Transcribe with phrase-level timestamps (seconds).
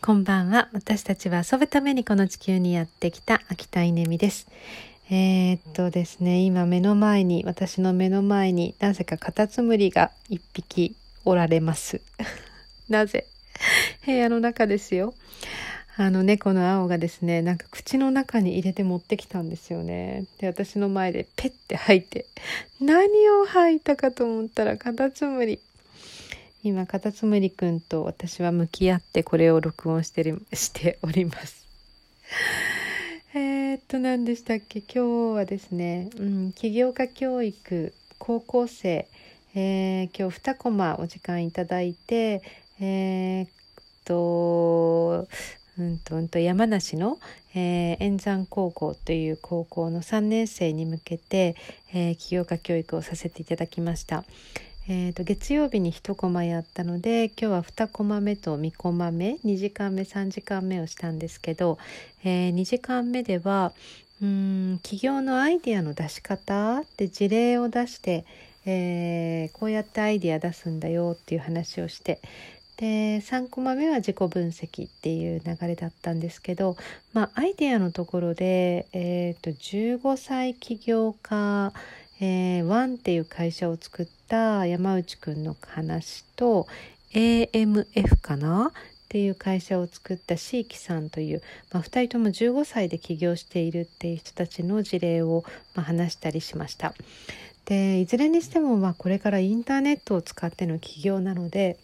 [0.00, 0.68] こんばんは。
[0.72, 4.46] 私たちは遊ぶためにこの地球にやってきた秋田稲美です。
[5.10, 12.00] えー、っとですね、今目の前に、私の目の前になぜかカタツムリが一匹おられます。
[12.88, 13.26] なぜ？
[14.06, 15.14] 部屋の中ですよ。
[15.96, 20.26] あの猫の青がですね、なんか口の中に入れて持ってきたんですよね。
[20.38, 22.26] で、私の前でペッて吐いて、
[22.80, 25.58] 何を吐いたかと思ったらカタツムリ。
[26.64, 31.64] 今カタツムリくんと私は向き合ってこれを録音してしております。
[33.34, 34.80] えっと何でしたっけ？
[34.80, 39.06] 今日はですね、うん、起業家教育高校生、
[39.54, 42.42] えー、今日2コマお時間いただいて
[42.80, 43.48] えー、っ
[44.04, 45.28] と
[45.78, 47.18] うんとうんと山梨の、
[47.54, 51.54] えー、円山高校という高校の3年生に向けて、
[51.94, 54.24] えー、起業家教育をさせていただきました。
[54.90, 61.76] えーと、月曜日に1コマやったので今日は2コマ目と3コマ目2時間目3時間目をしたんですけど、
[62.24, 63.72] えー、2時間目では
[64.22, 68.24] うん企業のアイデアの出し方で事例を出して、
[68.64, 72.22] えー、こうやってアイデア出すんだよっていう話をして
[72.78, 76.78] で3コマ目は自己分析っていう流れだったんですけど、
[77.12, 81.74] まあ、アイデアのところで、えーと、15歳起業家
[82.20, 86.66] えー、ワンっていう会社を作った山内くんの話と
[87.12, 95.44] AMF かなっていう会社を作った椎木さんという、まあ、2人とも15歳で起業しているっていう人たちの事例を、
[95.74, 96.94] まあ、話したりしました。
[97.64, 101.76] でいずれにしてもまあこれからインターネットを使っての起業なので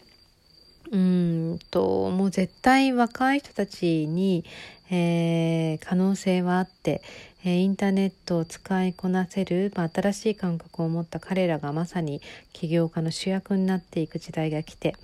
[0.95, 4.45] うんともう絶対若い人たちに、
[4.93, 7.03] えー、可能性はあって、
[7.45, 14.95] えインターネットを使いこなせる、まあ、新しい感覚を持った彼らがまさに起業家の主役になっていく時代が来て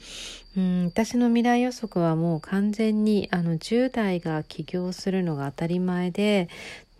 [0.57, 6.49] うん私の未来予測はもう完全にあの10代が起業するのが当たり前で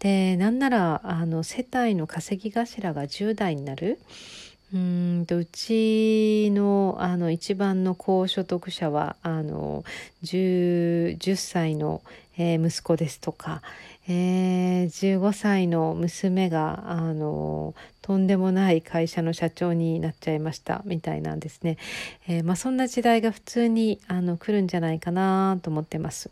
[0.01, 3.99] でなんならあの世帯の稼ぎ頭が10代になる。
[4.73, 9.85] うんとうちのあの一番の高所得者はあの
[10.23, 12.03] 10, 10歳の、
[12.39, 13.63] えー、息子ですとか、
[14.09, 21.77] えー、15歳の娘があのとんでもない会社の社長になっちゃいましたみたいなんですね、
[22.29, 26.31] えー、まあ、そんな時代が普通にあの来るんじゃないかなと思ってます。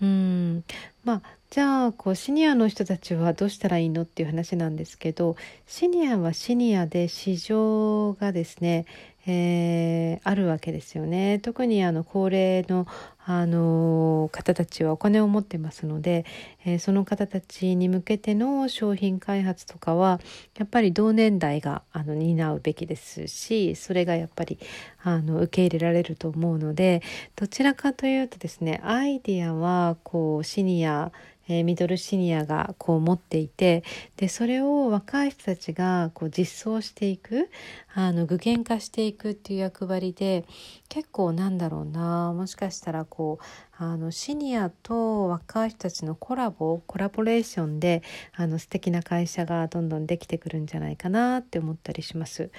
[0.00, 0.64] うん。
[1.04, 8.86] まあじゃあこうシニアの人たちはどうしたらいいのっていう話なんですけどシニアはシニアで市場がですね、
[9.26, 11.40] えー、あるわけですよね。
[11.40, 12.86] 特にあの高齢の、
[13.26, 16.24] あの、方たちはお金を持ってますので、
[16.64, 20.20] えー、その方たちに向けての商品開発とかは
[20.56, 24.58] やっぱり同年代があの担うべきですしそれがやっぱり
[25.02, 27.02] あの受け入れられると思うので
[27.36, 31.12] どちらかというとですねアイディアはこうシニア
[31.52, 33.82] え、ミドルシニアがこう持っていて
[34.16, 37.50] でそれを若い人たちがこう実装していく
[37.92, 40.44] あの具現化していくっていう役割で
[40.88, 43.44] 結構なんだろうなもしかしたらこう
[43.76, 48.02] あのシニアと若い人たちのコラボコラボレーションで
[48.34, 52.50] あの素敵な会社がどんどんできてくるんじゃないかなって思ったりします。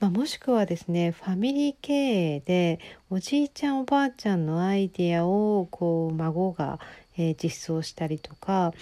[0.00, 1.92] まあ、もしくはですねファミリー経
[2.36, 2.80] 営で
[3.10, 6.78] おじいちゃんおばあちゃんのアイディアをこう孫が
[7.18, 8.72] えー、実装したりとか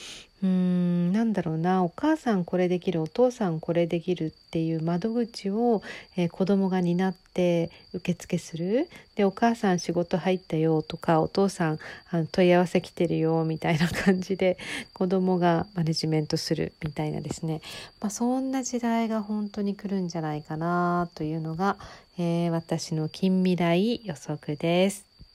[0.42, 5.82] うーんなんだろうなお母さんこれできるお父さんこれできるっていう窓口を、
[6.16, 11.78] えー、子供が担って受付するでお母さん仕事入ったよとかお父さん
[12.10, 14.58] あの問い合わせ来てるよみたいな感じで
[14.92, 17.62] 子供がマネジメントするみたいなですね、
[18.00, 21.78] まあ、そんな時代が本当に来るんじゃないかなというのが、
[22.18, 25.13] えー、私の近未来予測です。